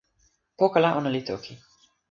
[0.57, 1.53] poka la ona li toki.